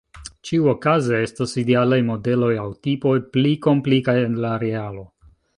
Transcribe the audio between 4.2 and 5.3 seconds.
en la realo.